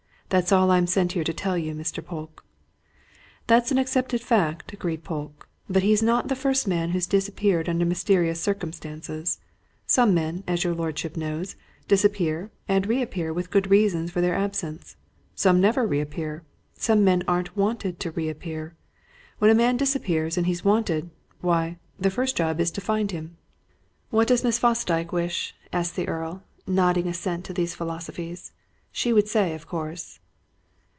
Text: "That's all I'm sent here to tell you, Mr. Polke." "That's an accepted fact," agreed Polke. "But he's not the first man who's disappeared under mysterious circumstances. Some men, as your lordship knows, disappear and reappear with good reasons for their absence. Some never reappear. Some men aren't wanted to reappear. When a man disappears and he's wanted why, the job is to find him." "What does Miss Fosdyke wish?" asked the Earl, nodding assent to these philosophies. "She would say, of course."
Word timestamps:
"That's 0.31 0.53
all 0.53 0.71
I'm 0.71 0.87
sent 0.87 1.11
here 1.11 1.25
to 1.25 1.33
tell 1.33 1.57
you, 1.57 1.75
Mr. 1.75 2.01
Polke." 2.01 2.45
"That's 3.47 3.69
an 3.69 3.77
accepted 3.77 4.21
fact," 4.21 4.71
agreed 4.71 5.03
Polke. 5.03 5.49
"But 5.69 5.83
he's 5.83 6.01
not 6.01 6.29
the 6.29 6.37
first 6.37 6.69
man 6.69 6.91
who's 6.91 7.05
disappeared 7.05 7.67
under 7.67 7.83
mysterious 7.83 8.39
circumstances. 8.39 9.41
Some 9.85 10.13
men, 10.13 10.45
as 10.47 10.63
your 10.63 10.73
lordship 10.73 11.17
knows, 11.17 11.57
disappear 11.89 12.49
and 12.65 12.87
reappear 12.87 13.33
with 13.33 13.49
good 13.51 13.69
reasons 13.69 14.09
for 14.09 14.21
their 14.21 14.33
absence. 14.35 14.95
Some 15.35 15.59
never 15.59 15.85
reappear. 15.85 16.43
Some 16.75 17.03
men 17.03 17.23
aren't 17.27 17.57
wanted 17.57 17.99
to 17.99 18.11
reappear. 18.11 18.73
When 19.39 19.51
a 19.51 19.53
man 19.53 19.75
disappears 19.75 20.37
and 20.37 20.47
he's 20.47 20.63
wanted 20.63 21.09
why, 21.41 21.75
the 21.99 22.31
job 22.33 22.61
is 22.61 22.71
to 22.71 22.79
find 22.79 23.11
him." 23.11 23.35
"What 24.11 24.29
does 24.29 24.45
Miss 24.45 24.57
Fosdyke 24.59 25.11
wish?" 25.11 25.55
asked 25.73 25.97
the 25.97 26.07
Earl, 26.07 26.41
nodding 26.65 27.09
assent 27.09 27.43
to 27.47 27.53
these 27.53 27.75
philosophies. 27.75 28.53
"She 28.93 29.11
would 29.11 29.27
say, 29.27 29.53
of 29.55 29.67
course." 29.67 30.19